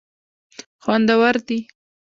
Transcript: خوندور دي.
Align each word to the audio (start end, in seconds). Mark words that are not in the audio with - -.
خوندور 0.83 1.35
دي. 1.47 1.59